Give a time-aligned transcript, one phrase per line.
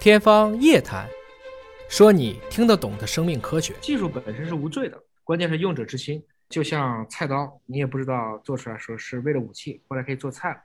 [0.00, 1.06] 天方夜谭，
[1.90, 3.74] 说你听得懂的生命科学。
[3.82, 6.24] 技术本身是无罪的，关键是用者之心。
[6.48, 10.56] 就像菜刀，你也不知道做出来说是为了武器，后来可以做菜了。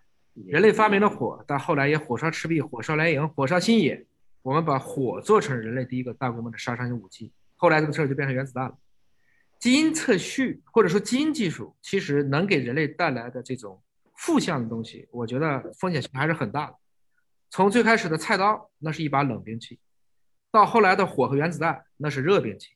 [0.48, 4.06] 人类发明了火，但后来也火烧赤壁，火烧连营，火烧新野。
[4.42, 8.78] 我们把火做成人类第一个大规模的杀伤性武器，后来这个事儿就变成原子弹了。
[9.60, 13.82] 基因测序或者说基因技术，其实能给人类带来的这种
[14.16, 16.76] 负向的东西，我觉得风险性还是很大的。
[17.56, 19.80] 从最开始的菜刀，那是一把冷兵器，
[20.52, 22.76] 到后来的火和原子弹，那是热兵器，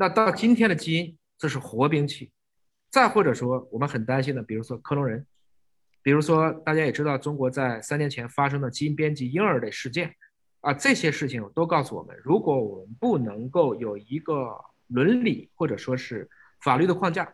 [0.00, 2.32] 那到今天的基因，这是活兵器。
[2.90, 5.24] 再或者说，我们很担心的，比如说克隆人，
[6.02, 10.12] 比如说大家也知道，中国在三年前发生的基因编辑婴儿的事件，
[10.60, 16.28] 啊，这些事情都告诉我们，如果我们不能够有一个伦理或者说是
[16.62, 17.32] 法律的框架，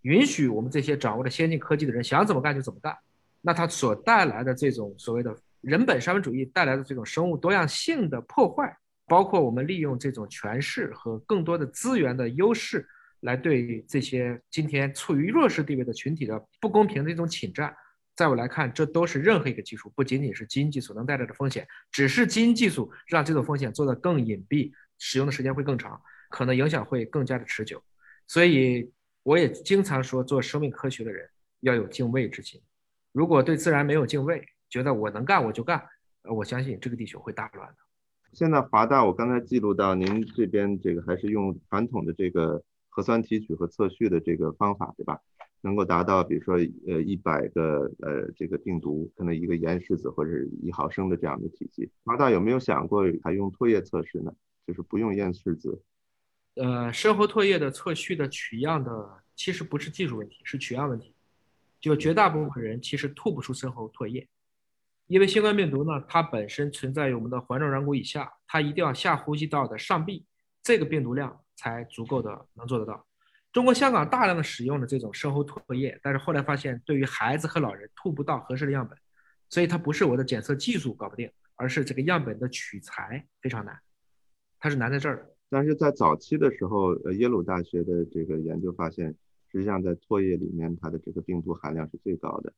[0.00, 2.96] 允许我们这些掌握着先进科技的人想怎么干就怎么干，
[3.42, 5.36] 那它所带来的这种所谓的。
[5.64, 12.86] 人本三文主义带来的这种生物多样性的破坏，包括我们利用这种权势和更多的资源的优势，
[13.20, 17.74] 来对这些今天处于弱势地位的群体的不公平的一种侵占，
[18.14, 27.82] 在我来看，这都是任何一个技术，不仅仅是基因技术能带来的风险，只是基因技术让这种风险做得更隐蔽，使用的时间会更长，可能影响会更加的持久。
[28.26, 31.28] 所以，我也经常说，做生命科学的人
[31.60, 32.60] 要有敬畏之心。
[33.12, 35.80] 如果对自然没有敬畏，觉得我能干我就干，
[36.22, 37.76] 呃，我相信这个地球会大乱的。
[38.32, 45.20] 现在华大，我刚才记录到您这边这个还是用传统的这个核酸提取和测序的这个方法，对吧？
[45.60, 46.56] 能够达到比如说
[46.88, 51.88] 呃一百个呃这个病毒可能一个盐拭子或者一毫升的这样的体积。
[52.04, 54.34] 华大有没有想过采用唾液测试呢？
[54.66, 55.80] 就是不用咽拭子。
[56.56, 61.14] 呃，深喉唾液的测序的取样的其实不是技术问题，是取样问题。
[61.80, 64.26] 就绝大部分人其实吐不出深喉唾液。
[65.06, 70.24] 因为新冠病毒呢，它本身存在于我们的环状软骨以下，它一定要下呼吸道的上壁，
[70.62, 73.06] 这个病毒量才足够的能做得到。
[73.52, 78.98] 中国香港大量的使用的这种深喉唾液，但是后来发现对于孩子和老人吐不到合适的样本，
[79.50, 83.78] 所以它不是我的检测技术搞不定，而是这个样本的取材非常难，
[84.58, 85.30] 它是难在这儿。
[85.50, 89.14] 但是在早期的时候，呃，耶鲁大学的这个研究发现，
[89.52, 92.52] 实际上在唾液里面，它的这个病毒含量是最高的。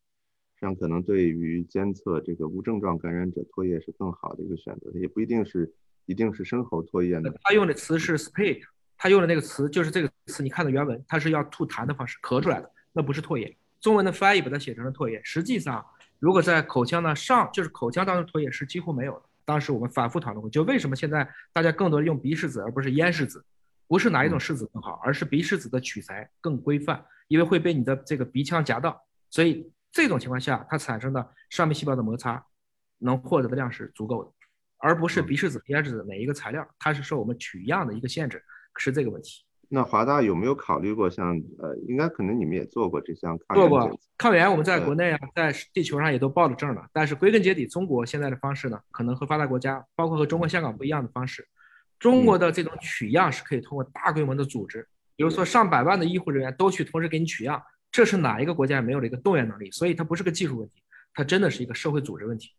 [0.59, 5.71] 这样可能对于监测这个无症状感染者唾液是更好的一个选择，也不一定是
[6.07, 7.31] 一定是生喉唾液呢。
[7.43, 8.63] 他用的词是 spit，
[8.97, 13.55] 他用的那个词就是这个词，你看的原文，它是要吐痰的方式咳出来的，那不是唾液。
[13.79, 15.85] 中文的翻译把它写成了唾液，实际上
[16.17, 19.21] 如果在口腔的上，就是口腔当中唾液是几乎没有的。
[19.45, 23.45] 当时我们反复讨论过，就为什么现在大家更多用鼻拭子而不是咽拭子，
[23.87, 29.71] 不是哪一种拭子更好，而是鼻拭子的取材更规范，因为会被你的这个鼻腔夹到，所以。
[29.97, 32.45] 这种情况下，它产生的上皮细胞的摩擦
[32.99, 34.31] 能获得的量是足够的，
[34.77, 38.43] 而不是鼻拭子、咽拭子哪一个材料，它是受我们取样的一个限制，
[38.75, 39.43] 是这个问题。
[39.69, 46.85] 那华大有没有考虑过像呃，应该可能你们也做过这项抗做过抗原，我们在国内啊，在地球上也都报了证了。
[46.93, 51.47] 但是归根结底，中国现在的方式呢，可能和发达国家，包括和中国香港不一样的方式。
[51.97, 57.59] 中国的这种取样是可以通过大规模的组织，比如说上百万的医护人员都去同时给你取样。
[57.91, 59.71] 这是哪一个国家没有的一个动员能力？
[59.71, 60.83] 所以它不是个技术问题，
[61.13, 62.51] 它真的是一个社会组织问题。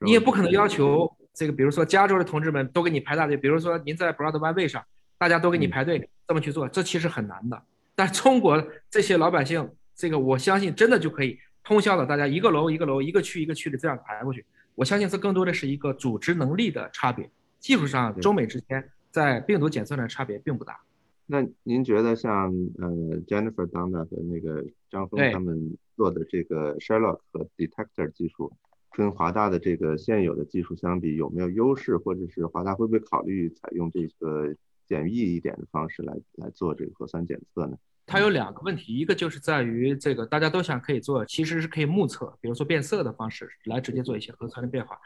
[0.00, 4.84] 你也不可能要求这个，比如说加州的同志们都给你排大队，比如说您在 Broadway 上，
[5.18, 7.60] 大家都给你排队这么去做，这其实很难的。
[7.94, 14.44] 但中国这些老百姓，这个我相信真的就可以通宵的，大家一个楼一个楼、一个区一个区的这样排过去。
[14.74, 20.78] 我相信这更多的是一个组织能力的差别，技术上中美之间在病毒检测上的差别并不大。
[21.26, 22.88] 那您觉得像呃
[23.26, 28.52] Jennifer Doudna 和那个张峰他们做的这个 Sherlock 和 Detector 技术，
[28.92, 31.96] 跟华大的这个现有的技术相比，有没有优势？
[31.96, 34.54] 或者是华大会不会考虑采用这个
[34.86, 37.76] 简易一点的方式来来做这个核酸检测呢？
[38.06, 44.96] 它有两个问题，一个就是在于这个大家都想可以做，其实是可以目测，比如说变色的方式来直接做一些核酸的变化。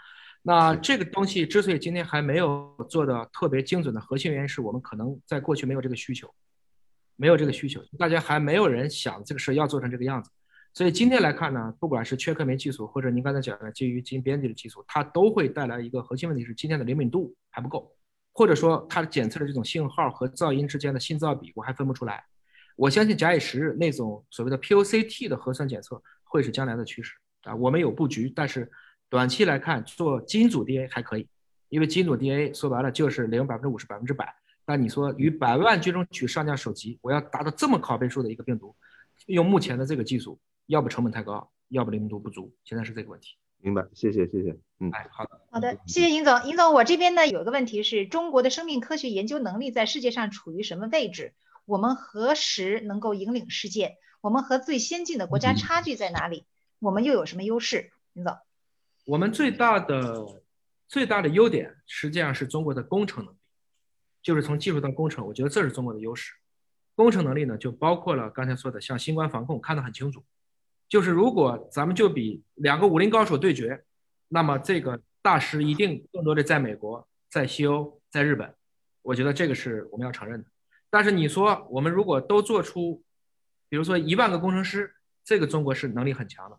[0.43, 6.33] 那这个东西之所以今天还没有做的特别精准的核心原因，是我们可能在过去没有这个需求，
[7.17, 10.31] 没有这个需求，大家还没有人想这个事要做成这个样子。
[10.73, 17.95] 所以今天来看呢，不管是缺克酶技术，或者您刚才讲的基于基因编辑的技术，它都会带来一个核心问题是今天的灵敏度还不够，
[18.33, 22.25] 或者说它检测的这种信号和噪音之间的信噪比我还分不出来。
[22.77, 27.13] 我相信假以时日，那种所谓的 POCT 的核酸检测会是将来的趋势
[27.43, 27.55] 啊。
[27.55, 28.73] 我们有布局，但是。
[29.11, 31.27] 短期来看，做基因组 DNA 还可以，
[31.69, 34.33] 因为基因组 DNA 说白了就是零百分之五十、百分之百。
[34.65, 38.75] 但你说与百万军中取上将首级，我要达到这么拷贝数的一个病毒，
[39.27, 43.35] 用目前的这个技术，要不成本太高，要不灵敏度不足，现在是这个问题。
[43.59, 46.45] 明白，谢谢谢谢，嗯，哎，好的，好的，谢谢尹总。
[46.45, 51.35] 尹总，我这边呢有个问题是中国的生命科学研究能力在世界上处于什么位置？
[51.67, 53.97] 我们何时能够引领世界？
[54.21, 56.45] 我们和最先进的国家差距在哪里？
[56.79, 57.91] 我们又有什么优势？
[58.13, 58.37] 尹总，
[59.11, 60.25] 我们最大的
[60.87, 63.39] 最大的优点实际上是中国的工程能力，
[64.23, 66.33] 就是从技术到工程，我觉得这是中国的优势。
[66.95, 70.25] 工程能力呢，就包括了刚才说的，像新冠防控看得很清楚。
[70.89, 73.83] 就是如果咱们就比两个武林高手对决，
[74.29, 78.55] 那么这个大师一定更多的在美国、在西欧、在日本，
[79.03, 80.49] 我觉得这个是我们要承认的。
[80.89, 83.03] 但是你说我们如果都做出，
[83.69, 86.57] 比如说一万个工程师，这个中国是能力很强的。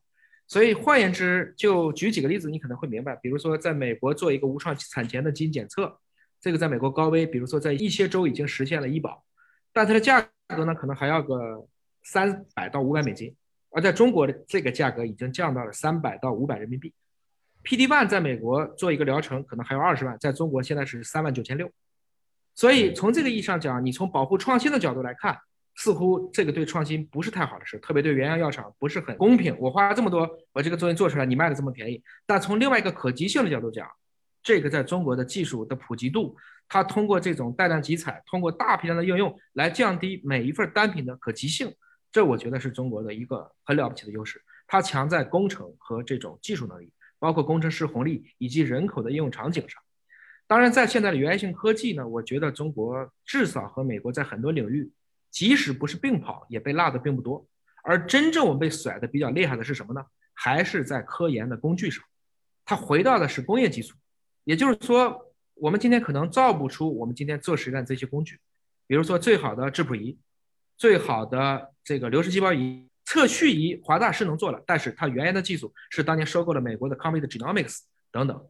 [0.51, 3.15] 所以换言之，就举几个例子，你可能会明白。
[3.15, 5.97] 比如说在美国做一个无创产前的基因检测，
[6.41, 9.23] 这个在美国高危，比如说在一些州已经实现了医保，
[9.71, 10.19] 但它的价
[10.49, 11.65] 格呢可能还要个
[12.03, 13.33] 三百到五百美金。
[13.69, 16.93] 而在中国的这个价格已经降到了三百到五百人民币
[17.63, 21.71] ，PD one 在美国做一个疗程可能还要二十万，在中国现在是三万九千六，
[22.55, 25.39] 所以从这个意义上讲，你从保护创新的角度来看，
[25.83, 29.57] 似乎这个对创新不是太好的事，特别对原样药厂不是很公平。
[29.57, 32.03] 我花了这么多，我这个东西做出来，你卖的这么便宜。
[32.27, 33.89] 但从另外一个可及性的角度讲，
[34.43, 36.37] 这个在中国的技术的普及度，
[36.69, 41.73] 它通过这种带量集采，通过大批量的应用来降低每一份单品的可及性。
[42.11, 49.81] 这我觉得是中国的一个很了不起的优势，它强在工程和这种技术能力，包括工程师红利以及人口的应用场景上。
[50.45, 54.91] 当然，在现在的原性科技呢，我觉得中国至少和美国在很多领域，
[55.31, 57.47] 即使不是并跑，也被落的并不多。
[57.83, 60.05] 而真正我们被甩的比较厉害的是什么呢？
[60.33, 62.03] 还是在科研的工具上，
[62.65, 63.95] 它回到的是工业技术。
[64.43, 68.39] 也就是说，我们今天可能造不出我们今天做实验这些工具，
[68.85, 70.19] 比如说最好的质谱仪。
[70.77, 77.81] 最好的这个流式细胞仪、测序仪，华大是能做了，但是它原研的技术是当年收购了美国的 Comet Genomics
[78.11, 78.43] 等等。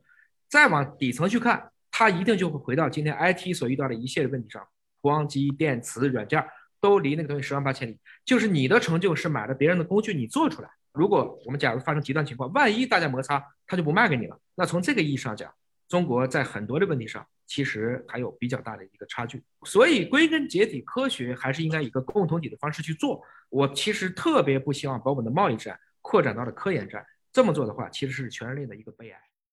[0.47, 4.65] 再往底层去看，它一定就会回到今天 IT 所遇到的一系列问题上，
[5.01, 6.41] 光机、电磁、软件
[6.81, 7.97] 都离那个东西十万八千里。
[8.25, 10.69] 就是你的成就是买了别人的工具，你做出来。
[10.91, 14.37] 如果我们假如发生极端情况，万一大家摩擦，他就不卖给你了。
[14.55, 15.53] 那从这个意义上讲，
[15.87, 17.25] 中国在很多的问题上。
[17.47, 23.21] 其实还有比较大的一个差距，所以归根结底，科学还是应该以一个共同体的方式去做。
[23.49, 29.19] 我其实特别不希望把我们的贸易战扩展到了科研战，这么做的话，其实是全人类的一个悲哀。